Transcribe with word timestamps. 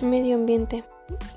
Medio 0.00 0.36
ambiente. 0.36 0.84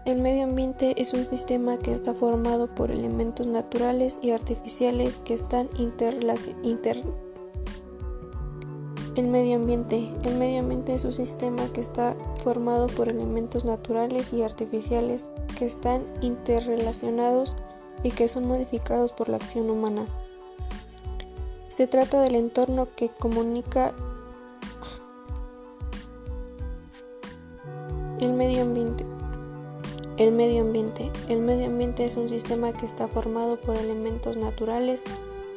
El 0.05 0.21
medio 0.21 0.43
ambiente 0.43 0.93
es 1.01 1.13
un 1.13 1.25
sistema 1.25 1.79
que 1.79 1.91
está 1.91 2.13
formado 2.13 2.67
por 2.67 2.91
elementos 2.91 3.47
naturales 3.47 4.19
y 4.21 4.29
artificiales 4.29 5.19
que 5.19 5.33
están 5.33 5.67
interrelacionados. 5.79 7.03
el 9.15 9.27
medio 9.29 9.55
ambiente. 9.55 10.13
El 10.23 10.37
medio 10.37 10.59
ambiente 10.59 10.93
es 10.93 11.05
un 11.05 11.11
sistema 11.11 11.73
que 11.73 11.81
está 11.81 12.15
formado 12.43 12.85
por 12.85 13.09
elementos 13.09 13.65
naturales 13.65 14.31
y 14.31 14.43
artificiales 14.43 15.31
que 15.57 15.65
están 15.65 16.05
interrelacionados 16.21 17.55
y 18.03 18.11
que 18.11 18.27
son 18.27 18.47
modificados 18.47 19.11
por 19.11 19.27
la 19.27 19.37
acción 19.37 19.71
humana. 19.71 20.05
Se 21.67 21.87
trata 21.87 22.21
del 22.21 22.35
entorno 22.35 22.89
que 22.95 23.09
comunica 23.09 23.95
El 28.21 28.33
medio 28.33 28.61
ambiente. 28.61 29.03
El 30.17 30.31
medio 30.31 30.61
ambiente. 30.61 31.11
El 31.27 31.41
medio 31.41 31.65
ambiente 31.65 32.05
es 32.05 32.17
un 32.17 32.29
sistema 32.29 32.71
que 32.71 32.85
está 32.85 33.07
formado 33.07 33.59
por 33.59 33.75
elementos 33.75 34.37
naturales 34.37 35.03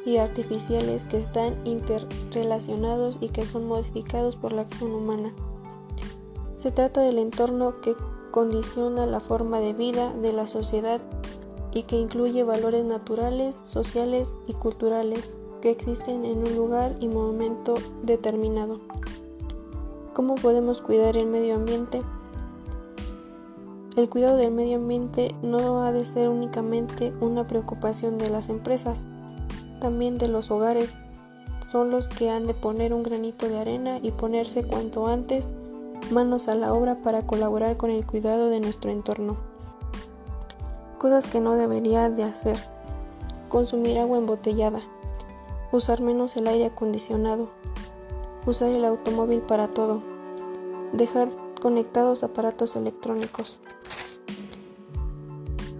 y 0.03 0.17
artificiales 0.17 1.05
que 1.05 1.19
están 1.19 1.53
interrelacionados 1.63 3.19
y 3.21 3.29
que 3.29 3.45
son 3.45 3.67
modificados 3.67 4.35
por 4.35 4.51
la 4.51 4.63
acción 4.63 4.93
humana. 4.93 5.31
Se 6.57 6.71
trata 6.71 7.01
del 7.01 7.19
entorno 7.19 7.81
que 7.81 7.95
condiciona 8.31 9.05
la 9.05 9.19
forma 9.19 9.59
de 9.59 9.73
vida 9.73 10.11
de 10.15 10.33
la 10.33 10.47
sociedad 10.47 11.01
y 11.71 11.83
que 11.83 11.97
incluye 11.97 12.43
valores 12.43 12.83
naturales, 12.83 13.61
sociales 13.63 14.35
y 14.47 14.53
culturales 14.53 15.37
que 15.61 15.69
existen 15.69 16.25
en 16.25 16.39
un 16.39 16.55
lugar 16.55 16.95
y 16.99 17.09
momento 17.09 17.75
determinado. 18.01 18.79
¿Cómo 20.15 20.33
podemos 20.33 20.81
cuidar 20.81 21.15
el 21.15 21.27
medio 21.27 21.53
ambiente? 21.53 22.01
El 23.95 24.09
cuidado 24.09 24.35
del 24.35 24.51
medio 24.51 24.77
ambiente 24.77 25.33
no 25.41 25.83
ha 25.83 25.91
de 25.93 26.05
ser 26.05 26.27
únicamente 26.27 27.13
una 27.21 27.47
preocupación 27.47 28.17
de 28.17 28.29
las 28.29 28.49
empresas, 28.49 29.05
también 29.79 30.17
de 30.17 30.27
los 30.27 30.51
hogares 30.51 30.95
son 31.71 31.91
los 31.91 32.07
que 32.07 32.29
han 32.29 32.47
de 32.47 32.53
poner 32.53 32.93
un 32.93 33.03
granito 33.03 33.47
de 33.47 33.57
arena 33.57 33.99
y 34.01 34.11
ponerse 34.11 34.63
cuanto 34.63 35.07
antes 35.07 35.49
manos 36.11 36.47
a 36.47 36.55
la 36.55 36.73
obra 36.73 36.99
para 37.01 37.25
colaborar 37.25 37.77
con 37.77 37.89
el 37.89 38.05
cuidado 38.05 38.49
de 38.49 38.59
nuestro 38.59 38.91
entorno. 38.91 39.37
Cosas 40.97 41.27
que 41.27 41.39
no 41.39 41.55
debería 41.55 42.09
de 42.09 42.23
hacer. 42.23 42.57
Consumir 43.49 43.99
agua 43.99 44.17
embotellada. 44.17 44.81
Usar 45.71 46.01
menos 46.01 46.35
el 46.37 46.47
aire 46.47 46.67
acondicionado. 46.67 47.49
Usar 48.45 48.71
el 48.71 48.85
automóvil 48.85 49.41
para 49.41 49.69
todo. 49.69 50.01
Dejar 50.93 51.29
conectados 51.65 52.23
aparatos 52.23 52.75
electrónicos. 52.75 53.59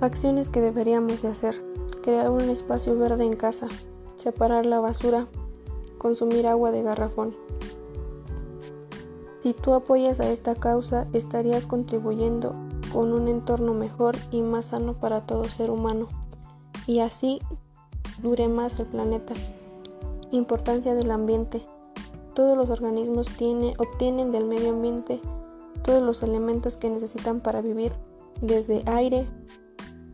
Acciones 0.02 0.50
que 0.50 0.60
deberíamos 0.60 1.22
de 1.22 1.28
hacer. 1.28 1.64
Crear 2.02 2.32
un 2.32 2.42
espacio 2.42 2.98
verde 2.98 3.24
en 3.24 3.36
casa. 3.36 3.68
Separar 4.16 4.66
la 4.66 4.80
basura. 4.80 5.28
Consumir 6.00 6.48
agua 6.48 6.72
de 6.72 6.82
garrafón. 6.82 7.36
Si 9.38 9.54
tú 9.54 9.76
apoyas 9.76 10.20
a 10.20 10.32
esta 10.32 10.56
causa, 10.56 11.06
estarías 11.14 11.68
contribuyendo 11.68 12.56
con 12.92 13.14
un 13.14 13.28
entorno 13.28 13.76
mejor 13.76 14.16
y 14.32 14.42
más 14.42 14.66
sano 14.66 15.00
para 15.00 15.28
todo 15.28 15.44
ser 15.44 15.70
humano. 15.70 16.08
Y 16.88 17.02
así 17.02 17.42
dure 18.24 18.48
más 18.48 18.80
el 18.80 18.88
planeta. 18.88 19.36
Importancia 20.32 20.96
del 20.96 21.12
ambiente. 21.12 21.62
Todos 22.34 22.58
los 22.58 22.72
organismos 22.72 23.30
obtienen 23.78 24.32
del 24.32 24.46
medio 24.46 24.70
ambiente 24.72 25.22
todos 25.84 26.04
los 26.04 26.24
elementos 26.24 26.78
que 26.78 26.90
necesitan 26.90 27.42
para 27.42 27.62
vivir, 27.62 27.94
desde 28.42 28.84
aire 28.86 29.28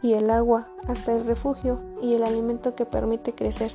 y 0.01 0.13
el 0.13 0.29
agua 0.29 0.67
hasta 0.88 1.16
el 1.16 1.25
refugio 1.25 1.79
y 2.01 2.13
el 2.16 2.23
alimento 2.23 2.75
que 2.75 2.85
permite 2.85 3.33
crecer. 3.33 3.72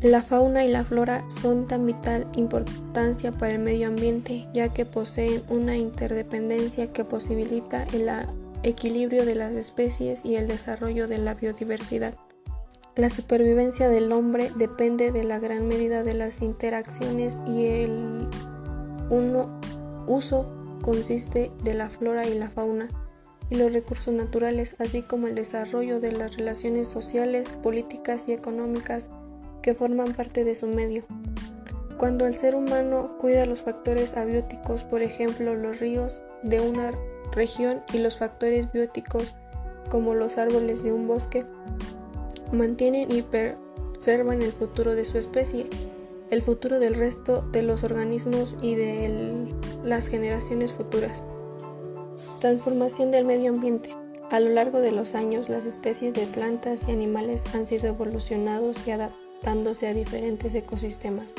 La 0.00 0.22
fauna 0.22 0.64
y 0.64 0.72
la 0.72 0.82
flora 0.82 1.24
son 1.30 1.66
tan 1.66 1.84
vital 1.84 2.26
importancia 2.34 3.32
para 3.32 3.52
el 3.52 3.58
medio 3.58 3.88
ambiente 3.88 4.48
ya 4.54 4.70
que 4.72 4.86
poseen 4.86 5.42
una 5.50 5.76
interdependencia 5.76 6.90
que 6.90 7.04
posibilita 7.04 7.84
el 7.92 8.08
equilibrio 8.62 9.26
de 9.26 9.34
las 9.34 9.54
especies 9.54 10.24
y 10.24 10.36
el 10.36 10.46
desarrollo 10.46 11.06
de 11.06 11.18
la 11.18 11.34
biodiversidad. 11.34 12.14
La 12.96 13.10
supervivencia 13.10 13.90
del 13.90 14.10
hombre 14.10 14.50
depende 14.56 15.12
de 15.12 15.24
la 15.24 15.38
gran 15.38 15.68
medida 15.68 16.02
de 16.02 16.14
las 16.14 16.40
interacciones 16.40 17.38
y 17.46 17.66
el 17.66 18.26
uno 19.10 19.60
uso 20.06 20.46
consiste 20.82 21.50
de 21.62 21.74
la 21.74 21.90
flora 21.90 22.26
y 22.26 22.38
la 22.38 22.48
fauna 22.48 22.88
y 23.50 23.56
los 23.56 23.72
recursos 23.72 24.14
naturales, 24.14 24.76
así 24.78 25.02
como 25.02 25.26
el 25.26 25.34
desarrollo 25.34 26.00
de 26.00 26.12
las 26.12 26.36
relaciones 26.36 26.88
sociales, 26.88 27.58
políticas 27.60 28.24
y 28.28 28.32
económicas 28.32 29.08
que 29.62 29.74
forman 29.74 30.14
parte 30.14 30.44
de 30.44 30.54
su 30.54 30.68
medio. 30.68 31.04
Cuando 31.98 32.26
el 32.26 32.34
ser 32.34 32.54
humano 32.54 33.18
cuida 33.18 33.44
los 33.44 33.62
factores 33.62 34.16
abióticos, 34.16 34.84
por 34.84 35.02
ejemplo 35.02 35.54
los 35.54 35.80
ríos 35.80 36.22
de 36.42 36.60
una 36.60 36.92
región 37.32 37.82
y 37.92 37.98
los 37.98 38.16
factores 38.16 38.72
bióticos 38.72 39.34
como 39.90 40.14
los 40.14 40.38
árboles 40.38 40.82
de 40.82 40.92
un 40.92 41.06
bosque, 41.08 41.44
mantienen 42.52 43.10
y 43.10 43.22
preservan 43.22 44.40
el 44.42 44.52
futuro 44.52 44.94
de 44.94 45.04
su 45.04 45.18
especie 45.18 45.66
el 46.30 46.42
futuro 46.42 46.78
del 46.78 46.94
resto 46.94 47.42
de 47.42 47.62
los 47.62 47.82
organismos 47.82 48.56
y 48.62 48.76
de 48.76 49.46
las 49.84 50.08
generaciones 50.08 50.72
futuras. 50.72 51.26
Transformación 52.40 53.10
del 53.10 53.24
medio 53.24 53.50
ambiente. 53.50 53.96
A 54.30 54.38
lo 54.38 54.50
largo 54.50 54.80
de 54.80 54.92
los 54.92 55.16
años, 55.16 55.48
las 55.48 55.66
especies 55.66 56.14
de 56.14 56.26
plantas 56.26 56.86
y 56.86 56.92
animales 56.92 57.52
han 57.52 57.66
sido 57.66 57.88
evolucionados 57.88 58.86
y 58.86 58.92
adaptándose 58.92 59.88
a 59.88 59.94
diferentes 59.94 60.54
ecosistemas. 60.54 61.34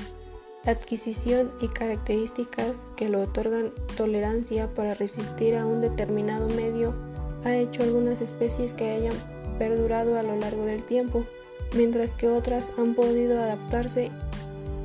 La 0.66 0.74
adquisición 0.74 1.53
y 1.62 1.69
características 1.69 2.85
que 2.97 3.09
le 3.09 3.18
otorgan 3.18 3.72
tolerancia 3.96 4.72
para 4.73 4.94
resistir 4.94 5.56
a 5.56 5.66
un 5.66 5.81
determinado 5.81 6.50
medio 6.50 6.94
ha 7.46 7.56
hecho 7.56 7.81
algunas 7.81 8.22
especies 8.22 8.73
que 8.73 8.91
hayan 8.91 9.16
perdurado 9.58 10.19
a 10.19 10.23
lo 10.23 10.35
largo 10.35 10.66
del 10.66 10.84
tiempo, 10.84 11.23
mientras 11.75 12.13
que 12.13 12.28
otras 12.28 12.73
han 12.78 12.94
podido 12.94 13.41
adaptarse 13.41 14.12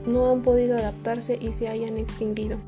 no 0.07 0.31
han 0.31 0.43
podido 0.43 0.77
adaptarse 0.77 1.39
y 1.41 1.53
se 1.53 1.69
hayan 1.69 1.97
extinguido. 1.97 2.59